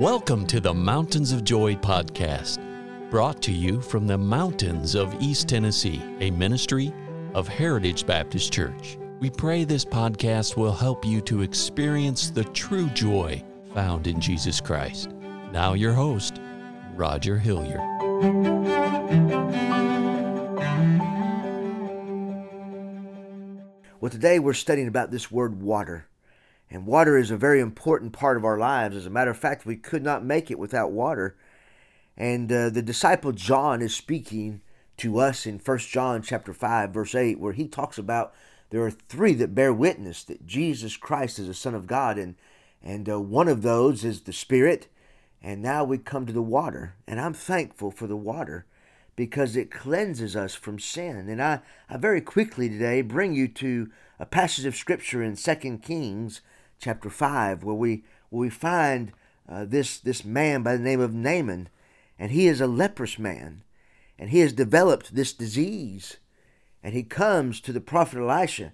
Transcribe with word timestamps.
Welcome 0.00 0.46
to 0.46 0.60
the 0.60 0.72
Mountains 0.72 1.30
of 1.30 1.44
Joy 1.44 1.74
podcast, 1.74 2.58
brought 3.10 3.42
to 3.42 3.52
you 3.52 3.82
from 3.82 4.06
the 4.06 4.16
mountains 4.16 4.94
of 4.94 5.14
East 5.20 5.46
Tennessee, 5.46 6.00
a 6.20 6.30
ministry 6.30 6.90
of 7.34 7.46
Heritage 7.46 8.06
Baptist 8.06 8.50
Church. 8.50 8.96
We 9.18 9.28
pray 9.28 9.64
this 9.64 9.84
podcast 9.84 10.56
will 10.56 10.72
help 10.72 11.04
you 11.04 11.20
to 11.20 11.42
experience 11.42 12.30
the 12.30 12.44
true 12.44 12.88
joy 12.88 13.44
found 13.74 14.06
in 14.06 14.22
Jesus 14.22 14.58
Christ. 14.58 15.10
Now, 15.52 15.74
your 15.74 15.92
host, 15.92 16.40
Roger 16.94 17.36
Hilliard. 17.38 17.80
Well, 24.00 24.10
today 24.10 24.38
we're 24.38 24.54
studying 24.54 24.88
about 24.88 25.10
this 25.10 25.30
word 25.30 25.60
water. 25.60 26.06
And 26.70 26.86
water 26.86 27.18
is 27.18 27.30
a 27.30 27.36
very 27.36 27.60
important 27.60 28.12
part 28.12 28.36
of 28.36 28.44
our 28.44 28.58
lives. 28.58 28.96
As 28.96 29.06
a 29.06 29.10
matter 29.10 29.30
of 29.30 29.38
fact, 29.38 29.66
we 29.66 29.76
could 29.76 30.04
not 30.04 30.24
make 30.24 30.50
it 30.50 30.58
without 30.58 30.92
water. 30.92 31.36
And 32.16 32.50
uh, 32.52 32.70
the 32.70 32.82
disciple 32.82 33.32
John 33.32 33.82
is 33.82 33.94
speaking 33.94 34.60
to 35.00 35.18
us 35.18 35.46
in 35.46 35.58
1 35.58 35.78
John 35.78 36.20
chapter 36.20 36.52
5 36.52 36.90
verse 36.90 37.14
8 37.14 37.40
where 37.40 37.54
he 37.54 37.66
talks 37.66 37.96
about 37.96 38.34
there 38.68 38.82
are 38.82 38.90
three 38.90 39.32
that 39.32 39.54
bear 39.54 39.72
witness 39.72 40.22
that 40.24 40.46
Jesus 40.46 40.98
Christ 40.98 41.38
is 41.38 41.46
the 41.46 41.54
son 41.54 41.74
of 41.74 41.86
God 41.86 42.18
and 42.18 42.34
and 42.82 43.08
uh, 43.08 43.18
one 43.18 43.48
of 43.48 43.62
those 43.62 44.04
is 44.04 44.20
the 44.20 44.32
spirit 44.34 44.88
and 45.42 45.62
now 45.62 45.84
we 45.84 45.96
come 45.96 46.26
to 46.26 46.34
the 46.34 46.42
water 46.42 46.96
and 47.06 47.18
I'm 47.18 47.32
thankful 47.32 47.90
for 47.90 48.06
the 48.06 48.16
water 48.16 48.66
because 49.16 49.56
it 49.56 49.70
cleanses 49.70 50.36
us 50.36 50.54
from 50.54 50.78
sin 50.78 51.30
and 51.30 51.42
I, 51.42 51.60
I 51.88 51.96
very 51.96 52.20
quickly 52.20 52.68
today 52.68 53.00
bring 53.00 53.32
you 53.32 53.48
to 53.48 53.90
a 54.18 54.26
passage 54.26 54.66
of 54.66 54.76
scripture 54.76 55.22
in 55.22 55.34
2 55.34 55.78
Kings 55.78 56.42
chapter 56.80 57.10
5 57.10 57.62
where 57.62 57.74
we 57.74 58.04
where 58.30 58.40
we 58.40 58.50
find 58.50 59.12
uh, 59.48 59.64
this 59.64 59.98
this 59.98 60.24
man 60.24 60.62
by 60.62 60.76
the 60.76 60.82
name 60.82 61.00
of 61.00 61.14
Naaman 61.14 61.68
and 62.18 62.32
he 62.32 62.46
is 62.46 62.60
a 62.60 62.66
leprous 62.66 63.18
man 63.18 63.62
and 64.20 64.28
he 64.28 64.40
has 64.40 64.52
developed 64.52 65.14
this 65.14 65.32
disease. 65.32 66.18
And 66.82 66.92
he 66.92 67.02
comes 67.02 67.58
to 67.62 67.72
the 67.72 67.80
prophet 67.80 68.20
Elisha 68.20 68.72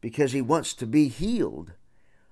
because 0.00 0.30
he 0.30 0.40
wants 0.40 0.72
to 0.74 0.86
be 0.86 1.08
healed 1.08 1.72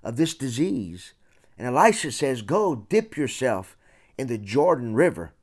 of 0.01 0.15
this 0.15 0.33
disease. 0.33 1.13
And 1.57 1.67
Elisha 1.67 2.13
says, 2.13 2.41
Go 2.41 2.73
dip 2.87 3.17
yourself 3.17 3.75
in 4.17 4.27
the 4.27 4.37
Jordan 4.37 4.95
River 4.95 5.33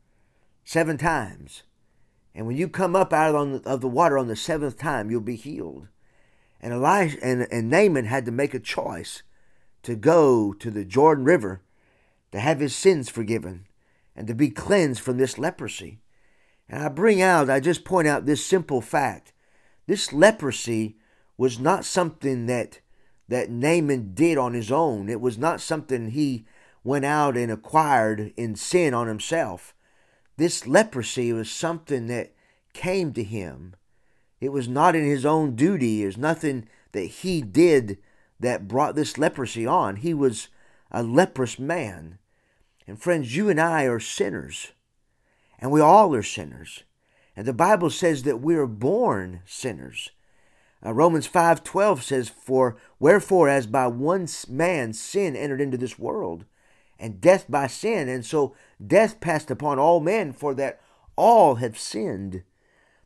seven 0.65 0.97
times. 0.97 1.63
And 2.35 2.47
when 2.47 2.57
you 2.57 2.69
come 2.69 2.97
up 2.97 3.13
out 3.13 3.35
of 3.35 3.81
the 3.83 3.89
water 3.89 4.17
on 4.17 4.29
the 4.29 4.37
seventh 4.37 4.79
time, 4.79 5.11
you'll 5.11 5.21
be 5.21 5.37
healed. 5.37 5.89
And 6.59 6.73
Elisha 6.73 7.19
and, 7.23 7.47
and 7.53 7.69
Naaman 7.69 8.07
had 8.07 8.25
to 8.25 8.33
make 8.33 8.55
a 8.55 8.61
choice 8.61 9.23
to 9.83 9.97
go 9.97 10.53
to 10.53 10.71
the 10.71 10.85
Jordan 10.85 11.25
River 11.25 11.63
to 12.33 12.41
have 12.41 12.61
his 12.61 12.75
sins 12.75 13.09
forgiven 13.09 13.67
and 14.15 14.27
to 14.27 14.35
be 14.35 14.51
cleansed 14.51 15.01
from 15.01 15.19
this 15.19 15.39
leprosy. 15.39 16.01
And 16.69 16.83
I 16.83 16.89
bring 16.89 17.21
out, 17.21 17.51
I 17.51 17.61
just 17.61 17.85
point 17.85 18.07
out 18.07 18.27
this 18.27 18.45
simple 18.45 18.81
fact. 18.81 19.33
This 19.87 20.13
leprosy 20.13 20.97
was 21.37 21.59
not 21.59 21.85
something 21.85 22.47
that 22.47 22.81
that 23.29 23.49
Naaman 23.49 24.13
did 24.13 24.37
on 24.37 24.55
his 24.55 24.73
own. 24.73 25.09
It 25.09 25.21
was 25.21 25.39
not 25.39 25.61
something 25.61 26.11
he 26.11 26.45
went 26.83 27.05
out 27.05 27.37
and 27.37 27.51
acquired 27.51 28.33
in 28.37 28.57
sin 28.57 28.93
on 28.93 29.07
himself. 29.07 29.73
This 30.37 30.67
leprosy 30.67 31.33
was 31.33 31.49
something 31.49 32.09
that 32.09 32.35
came 32.73 33.13
to 33.13 33.23
him. 33.23 33.77
It 34.41 34.51
was 34.51 34.67
not 34.67 34.97
in 34.97 35.05
his 35.05 35.25
own 35.25 35.55
duty. 35.55 36.03
It 36.03 36.07
was 36.07 36.17
nothing 36.19 36.69
that 36.91 37.05
he 37.05 37.41
did 37.41 37.99
that 38.41 38.69
brought 38.69 38.95
this 38.95 39.19
leprosy 39.19 39.67
on. 39.67 39.97
He 39.97 40.13
was 40.13 40.49
a 40.91 41.03
leprous 41.03 41.59
man. 41.59 42.19
And 42.87 43.01
friends, 43.01 43.37
you 43.37 43.49
and 43.49 43.61
I 43.61 43.85
are 43.85 44.01
sinners 44.01 44.73
and 45.61 45.71
we 45.71 45.81
all 45.81 46.15
are 46.15 46.23
sinners. 46.23 46.85
And 47.37 47.47
the 47.47 47.53
Bible 47.53 47.91
says 47.91 48.25
that 48.25 48.41
we 48.41 48.57
are 48.57 48.67
born 48.67 49.43
sinners. 49.45 50.11
Uh, 50.85 50.95
Romans 50.95 51.29
5:12 51.29 52.03
says 52.03 52.29
for 52.31 52.77
wherefore 52.99 53.49
as 53.49 53.67
by 53.67 53.87
one 53.87 54.27
man 54.49 54.95
sin 54.95 55.37
entered 55.37 55.61
into 55.61 55.77
this 55.77 55.99
world 55.99 56.47
and 56.99 57.21
death 57.21 57.45
by 57.51 57.67
sin 57.67 58.09
and 58.09 58.25
so 58.25 58.55
death 58.85 59.21
passed 59.21 59.51
upon 59.51 59.79
all 59.79 60.01
men 60.01 60.33
for 60.33 60.55
that 60.55 60.81
all 61.17 61.57
have 61.57 61.79
sinned. 61.79 62.43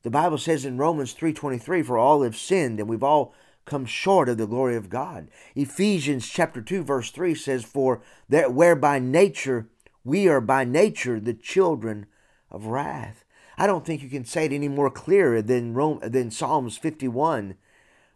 The 0.03 0.11
Bible 0.11 0.39
says 0.39 0.65
in 0.65 0.79
Romans 0.79 1.15
3:23 1.15 1.83
for 1.83 1.99
all 1.99 2.23
have 2.23 2.37
sinned 2.37 2.79
and 2.79 2.89
we've 2.89 3.03
all 3.03 3.35
come 3.65 3.87
short 3.87 4.29
of 4.29 4.39
the 4.39 4.47
glory 4.47 4.77
of 4.77 4.91
God. 4.91 5.29
Ephesians 5.55 6.29
chapter 6.29 6.61
2 6.61 6.83
verse 6.83 7.11
3 7.11 7.35
says 7.35 7.65
for 7.65 8.03
that 8.29 8.53
whereby 8.53 8.99
nature 8.99 9.69
we 10.05 10.29
are 10.29 10.41
by 10.41 10.65
nature 10.65 11.19
the 11.19 11.35
children 11.35 12.07
of 12.51 12.67
wrath. 12.67 13.25
I 13.57 13.67
don't 13.67 13.87
think 13.87 14.03
you 14.03 14.09
can 14.09 14.25
say 14.25 14.47
it 14.47 14.53
any 14.53 14.69
more 14.69 14.91
clearer 14.91 15.41
than 15.41 15.75
Rome, 15.75 16.01
than 16.03 16.31
Psalms 16.31 16.77
51. 16.77 17.55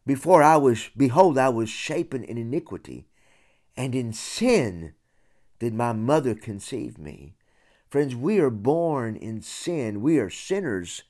Before 0.04 0.42
I 0.42 0.56
was, 0.56 0.90
behold, 0.96 1.38
I 1.38 1.48
was 1.48 1.68
shapen 1.68 2.24
in 2.24 2.38
iniquity, 2.38 3.06
and 3.76 3.94
in 3.94 4.12
sin 4.12 4.94
did 5.58 5.74
my 5.74 5.92
mother 5.92 6.34
conceive 6.34 6.98
me. 6.98 7.34
Friends, 7.88 8.14
we 8.14 8.38
are 8.38 8.50
born 8.50 9.16
in 9.16 9.40
sin. 9.40 10.02
We 10.02 10.18
are 10.18 10.30
sinners. 10.30 11.04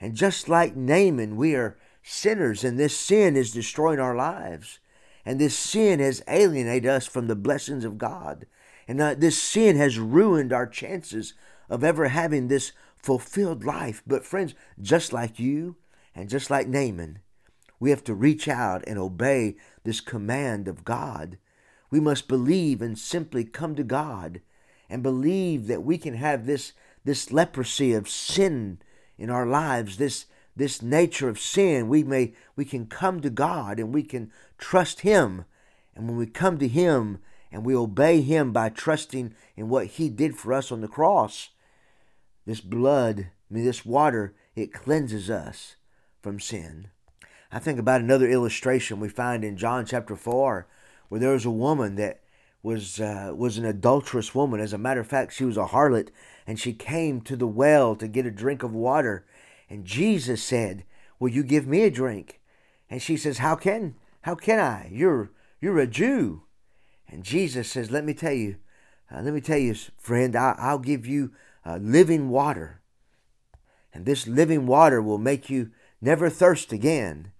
And 0.00 0.14
just 0.14 0.48
like 0.48 0.76
Naaman, 0.76 1.36
we 1.36 1.54
are 1.56 1.76
sinners, 2.02 2.64
and 2.64 2.78
this 2.78 2.96
sin 2.96 3.36
is 3.36 3.52
destroying 3.52 4.00
our 4.00 4.16
lives. 4.16 4.78
And 5.24 5.38
this 5.38 5.56
sin 5.56 6.00
has 6.00 6.22
alienated 6.26 6.88
us 6.88 7.06
from 7.06 7.26
the 7.26 7.36
blessings 7.36 7.84
of 7.84 7.98
God. 7.98 8.46
And 8.86 9.00
uh, 9.00 9.14
this 9.14 9.40
sin 9.40 9.76
has 9.76 9.98
ruined 9.98 10.52
our 10.52 10.66
chances 10.66 11.34
of 11.68 11.84
ever 11.84 12.08
having 12.08 12.48
this 12.48 12.72
fulfilled 12.96 13.62
life. 13.62 14.02
But, 14.06 14.24
friends, 14.24 14.54
just 14.80 15.12
like 15.12 15.38
you 15.38 15.76
and 16.14 16.30
just 16.30 16.50
like 16.50 16.66
Naaman, 16.66 17.18
we 17.78 17.90
have 17.90 18.02
to 18.04 18.14
reach 18.14 18.48
out 18.48 18.82
and 18.86 18.98
obey 18.98 19.56
this 19.84 20.00
command 20.00 20.66
of 20.66 20.84
God. 20.84 21.38
We 21.90 22.00
must 22.00 22.28
believe 22.28 22.82
and 22.82 22.98
simply 22.98 23.44
come 23.44 23.74
to 23.76 23.84
God 23.84 24.40
and 24.88 25.02
believe 25.02 25.66
that 25.66 25.82
we 25.82 25.98
can 25.98 26.14
have 26.14 26.46
this, 26.46 26.72
this 27.04 27.30
leprosy 27.30 27.92
of 27.92 28.08
sin 28.08 28.78
in 29.16 29.30
our 29.30 29.46
lives, 29.46 29.98
this, 29.98 30.26
this 30.58 30.82
nature 30.82 31.28
of 31.28 31.40
sin. 31.40 31.88
We, 31.88 32.02
may, 32.02 32.34
we 32.54 32.64
can 32.64 32.86
come 32.86 33.20
to 33.20 33.30
God 33.30 33.78
and 33.78 33.94
we 33.94 34.02
can 34.02 34.30
trust 34.58 35.00
Him. 35.00 35.44
And 35.94 36.06
when 36.06 36.16
we 36.18 36.26
come 36.26 36.58
to 36.58 36.68
Him 36.68 37.18
and 37.50 37.64
we 37.64 37.74
obey 37.74 38.20
Him 38.20 38.52
by 38.52 38.68
trusting 38.68 39.34
in 39.56 39.68
what 39.68 39.86
He 39.86 40.10
did 40.10 40.36
for 40.36 40.52
us 40.52 40.70
on 40.70 40.80
the 40.80 40.88
cross, 40.88 41.50
this 42.44 42.60
blood, 42.60 43.30
I 43.50 43.54
mean, 43.54 43.64
this 43.64 43.86
water, 43.86 44.34
it 44.54 44.72
cleanses 44.72 45.30
us 45.30 45.76
from 46.20 46.40
sin. 46.40 46.88
I 47.50 47.58
think 47.58 47.78
about 47.78 48.00
another 48.00 48.28
illustration 48.28 49.00
we 49.00 49.08
find 49.08 49.44
in 49.44 49.56
John 49.56 49.86
chapter 49.86 50.16
4, 50.16 50.66
where 51.08 51.20
there 51.20 51.32
was 51.32 51.46
a 51.46 51.50
woman 51.50 51.94
that 51.96 52.20
was 52.62 53.00
uh, 53.00 53.32
was 53.34 53.56
an 53.56 53.64
adulterous 53.64 54.34
woman. 54.34 54.60
As 54.60 54.72
a 54.72 54.78
matter 54.78 55.00
of 55.00 55.06
fact, 55.06 55.32
she 55.32 55.44
was 55.44 55.56
a 55.56 55.66
harlot, 55.66 56.08
and 56.46 56.58
she 56.58 56.72
came 56.72 57.20
to 57.22 57.36
the 57.36 57.46
well 57.46 57.94
to 57.96 58.08
get 58.08 58.26
a 58.26 58.30
drink 58.30 58.62
of 58.62 58.74
water. 58.74 59.24
And 59.68 59.84
Jesus 59.84 60.42
said, 60.42 60.84
"Will 61.18 61.28
you 61.28 61.42
give 61.42 61.66
me 61.66 61.82
a 61.82 61.90
drink?" 61.90 62.40
And 62.88 63.02
she 63.02 63.16
says, 63.16 63.38
"How 63.38 63.54
can 63.54 63.96
how 64.22 64.34
can 64.34 64.58
I? 64.58 64.88
You're 64.90 65.30
you're 65.60 65.78
a 65.78 65.86
Jew." 65.86 66.42
And 67.08 67.24
Jesus 67.24 67.70
says, 67.70 67.90
"Let 67.90 68.04
me 68.04 68.14
tell 68.14 68.32
you, 68.32 68.56
uh, 69.10 69.22
let 69.22 69.32
me 69.32 69.40
tell 69.40 69.58
you, 69.58 69.74
friend. 69.96 70.36
I, 70.36 70.54
I'll 70.58 70.78
give 70.78 71.06
you 71.06 71.32
uh, 71.64 71.78
living 71.80 72.28
water. 72.28 72.82
And 73.92 74.04
this 74.04 74.26
living 74.26 74.66
water 74.66 75.00
will 75.00 75.18
make 75.18 75.48
you 75.48 75.70
never 76.00 76.28
thirst 76.28 76.72
again. 76.72 77.32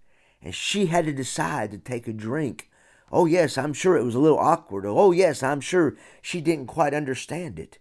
And 0.43 0.55
she 0.55 0.87
had 0.87 1.05
to 1.05 1.13
decide 1.13 1.71
to 1.73 1.79
take 1.79 2.09
a 2.09 2.13
drink. 2.13 2.71
Oh, 3.11 3.27
yes, 3.27 3.59
I'm 3.59 3.73
sure 3.73 3.97
it 3.97 4.05
was 4.05 4.15
a 4.15 4.21
little 4.21 4.39
awkward. 4.39 4.87
Oh, 4.87 5.13
yes, 5.13 5.43
I'm 5.43 5.61
sure 5.61 5.97
she 6.23 6.41
didn't 6.41 6.67
quite 6.67 6.95
understand 6.95 7.59
it. 7.59 7.79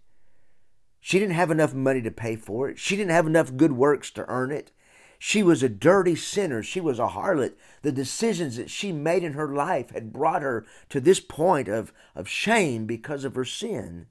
She 1.00 1.18
didn't 1.18 1.34
have 1.34 1.50
enough 1.50 1.74
money 1.74 2.02
to 2.02 2.10
pay 2.10 2.36
for 2.36 2.68
it. 2.68 2.78
She 2.78 2.96
didn't 2.96 3.12
have 3.12 3.26
enough 3.26 3.56
good 3.56 3.72
works 3.72 4.10
to 4.12 4.26
earn 4.28 4.50
it. 4.50 4.72
She 5.18 5.42
was 5.42 5.62
a 5.62 5.68
dirty 5.68 6.14
sinner. 6.14 6.62
She 6.62 6.80
was 6.80 6.98
a 6.98 7.08
harlot. 7.08 7.54
The 7.82 7.92
decisions 7.92 8.56
that 8.56 8.70
she 8.70 8.92
made 8.92 9.24
in 9.24 9.32
her 9.32 9.52
life 9.52 9.90
had 9.90 10.12
brought 10.12 10.42
her 10.42 10.64
to 10.90 11.00
this 11.00 11.18
point 11.20 11.68
of, 11.68 11.92
of 12.14 12.28
shame 12.28 12.86
because 12.86 13.24
of 13.24 13.34
her 13.34 13.44
sin. 13.44 14.06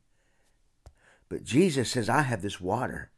But 1.30 1.44
Jesus 1.44 1.92
says, 1.92 2.10
I 2.10 2.22
have 2.22 2.42
this 2.42 2.60
water. 2.60 3.12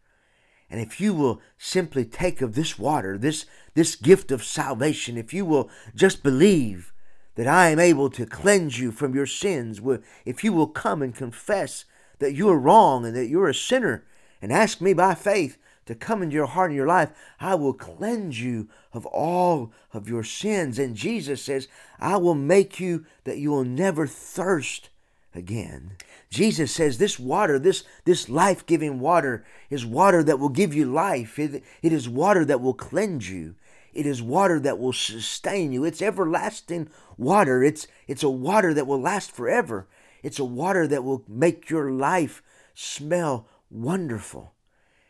And 0.69 0.79
if 0.79 1.01
you 1.01 1.15
will 1.15 1.41
simply 1.57 2.05
take 2.05 2.41
of 2.41 2.53
this 2.53 2.77
water, 2.77 3.17
this, 3.17 3.45
this 3.73 3.95
gift 3.95 4.31
of 4.31 4.43
salvation, 4.43 5.17
if 5.17 5.33
you 5.33 5.43
will 5.45 5.69
just 5.95 6.21
believe 6.21 6.93
that 7.35 7.47
I 7.47 7.69
am 7.69 7.79
able 7.79 8.09
to 8.11 8.25
cleanse 8.25 8.79
you 8.79 8.91
from 8.91 9.15
your 9.15 9.25
sins, 9.25 9.81
if 10.25 10.43
you 10.43 10.53
will 10.53 10.67
come 10.67 11.01
and 11.01 11.15
confess 11.15 11.85
that 12.19 12.33
you 12.33 12.49
are 12.49 12.59
wrong 12.59 13.05
and 13.05 13.15
that 13.15 13.27
you're 13.27 13.49
a 13.49 13.53
sinner, 13.53 14.05
and 14.41 14.53
ask 14.53 14.79
me 14.79 14.93
by 14.93 15.15
faith 15.15 15.57
to 15.85 15.95
come 15.95 16.21
into 16.21 16.35
your 16.35 16.45
heart 16.45 16.69
and 16.69 16.77
your 16.77 16.87
life, 16.87 17.09
I 17.39 17.55
will 17.55 17.73
cleanse 17.73 18.41
you 18.41 18.69
of 18.93 19.05
all 19.07 19.71
of 19.91 20.07
your 20.07 20.23
sins. 20.23 20.77
And 20.77 20.95
Jesus 20.95 21.41
says, 21.41 21.67
I 21.99 22.17
will 22.17 22.35
make 22.35 22.79
you 22.79 23.05
that 23.23 23.39
you 23.39 23.49
will 23.49 23.65
never 23.65 24.05
thirst 24.05 24.89
again. 25.33 25.93
Jesus 26.29 26.71
says 26.71 26.99
this 26.99 27.17
water, 27.19 27.57
this, 27.57 27.83
this 28.05 28.29
life 28.29 28.65
giving 28.65 28.99
water, 28.99 29.43
is 29.69 29.85
water 29.85 30.23
that 30.23 30.37
will 30.37 30.49
give 30.49 30.75
you 30.75 30.85
life. 30.85 31.39
It, 31.39 31.63
it 31.81 31.91
is 31.91 32.07
water 32.07 32.45
that 32.45 32.61
will 32.61 32.75
cleanse 32.75 33.29
you. 33.29 33.55
It 33.91 34.05
is 34.05 34.21
water 34.21 34.59
that 34.59 34.77
will 34.77 34.93
sustain 34.93 35.71
you. 35.71 35.83
It's 35.83 36.01
everlasting 36.01 36.89
water. 37.17 37.63
It's, 37.63 37.87
it's 38.07 38.23
a 38.23 38.29
water 38.29 38.73
that 38.75 38.85
will 38.85 39.01
last 39.01 39.31
forever. 39.31 39.87
It's 40.23 40.39
a 40.39 40.45
water 40.45 40.87
that 40.87 41.03
will 41.03 41.23
make 41.27 41.69
your 41.69 41.91
life 41.91 42.41
smell 42.73 43.47
wonderful. 43.69 44.53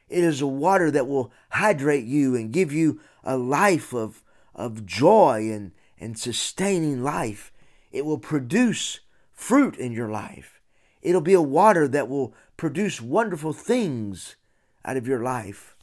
It 0.08 0.24
is 0.24 0.42
a 0.42 0.48
water 0.48 0.90
that 0.92 1.08
will 1.08 1.32
hydrate 1.52 2.06
you 2.06 2.36
and 2.36 2.52
give 2.52 2.72
you 2.72 3.00
a 3.24 3.38
life 3.38 3.94
of, 3.94 4.24
of 4.56 4.86
joy 4.86 5.50
and, 5.52 5.72
and 6.00 6.18
sustaining 6.18 7.04
life. 7.04 7.52
It 7.92 8.06
will 8.06 8.18
produce 8.18 9.00
fruit 9.34 9.78
in 9.78 9.92
your 9.92 10.10
life. 10.10 10.60
It'll 11.02 11.22
be 11.22 11.34
a 11.34 11.42
water 11.42 11.88
that 11.88 12.10
will 12.10 12.34
produce 12.58 13.02
wonderful 13.02 13.54
things 13.54 14.36
out 14.84 14.98
of 14.98 15.08
your 15.08 15.24
life. 15.24 15.76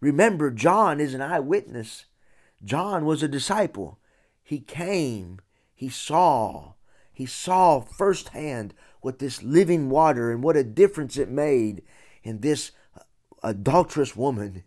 Remember, 0.00 0.50
John 0.50 0.98
is 1.00 1.14
an 1.14 1.20
eyewitness. 1.20 2.06
John 2.64 3.04
was 3.04 3.22
a 3.22 3.28
disciple. 3.28 3.98
He 4.42 4.60
came, 4.60 5.40
he 5.74 5.88
saw, 5.88 6.72
he 7.12 7.26
saw 7.26 7.80
firsthand 7.80 8.74
what 9.00 9.18
this 9.18 9.42
living 9.42 9.90
water 9.90 10.30
and 10.30 10.42
what 10.42 10.56
a 10.56 10.64
difference 10.64 11.16
it 11.16 11.28
made 11.28 11.82
in 12.22 12.40
this 12.40 12.72
uh, 12.96 13.02
adulterous 13.42 14.16
woman. 14.16 14.64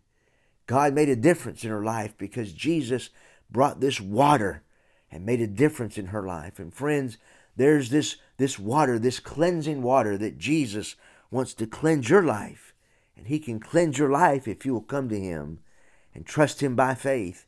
God 0.67 0.93
made 0.93 1.09
a 1.09 1.15
difference 1.15 1.63
in 1.63 1.69
her 1.69 1.83
life 1.83 2.17
because 2.17 2.53
Jesus 2.53 3.09
brought 3.49 3.79
this 3.79 4.01
water 4.01 4.63
and 5.11 5.25
made 5.25 5.41
a 5.41 5.47
difference 5.47 5.97
in 5.97 6.07
her 6.07 6.25
life. 6.25 6.59
And 6.59 6.73
friends, 6.73 7.17
there's 7.55 7.89
this, 7.89 8.17
this 8.37 8.59
water, 8.59 8.99
this 8.99 9.19
cleansing 9.19 9.81
water 9.81 10.17
that 10.17 10.37
Jesus 10.37 10.95
wants 11.31 11.53
to 11.55 11.67
cleanse 11.67 12.09
your 12.09 12.23
life. 12.23 12.73
And 13.15 13.27
He 13.27 13.39
can 13.39 13.59
cleanse 13.59 13.97
your 13.97 14.11
life 14.11 14.47
if 14.47 14.65
you 14.65 14.73
will 14.73 14.81
come 14.81 15.07
to 15.09 15.19
Him 15.19 15.59
and 16.13 16.25
trust 16.25 16.61
Him 16.61 16.75
by 16.75 16.95
faith 16.95 17.45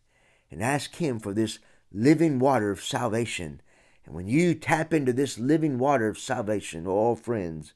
and 0.50 0.64
ask 0.64 0.96
Him 0.96 1.20
for 1.20 1.34
this 1.34 1.60
living 1.92 2.40
water 2.40 2.72
of 2.72 2.82
salvation. 2.82 3.62
And 4.08 4.16
when 4.16 4.30
you 4.30 4.56
tap 4.56 4.94
into 4.94 5.12
this 5.12 5.38
living 5.38 5.78
water 5.78 6.08
of 6.08 6.18
salvation, 6.18 6.86
oh 6.88 7.16
friends, 7.16 7.74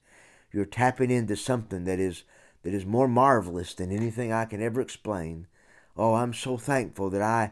you're 0.49 0.63
tapping 0.63 1.11
into 1.11 1.35
something 1.35 1.83
that 1.83 1.99
is 1.99 2.23
that 2.63 2.73
is 2.73 2.85
more 2.85 3.07
marvelous 3.07 3.73
than 3.73 3.91
anything 3.91 4.31
I 4.31 4.45
can 4.45 4.61
ever 4.61 4.79
explain. 4.79 5.47
Oh, 5.97 6.13
I'm 6.13 6.33
so 6.33 6.55
thankful 6.55 7.09
that 7.09 7.21
I, 7.21 7.51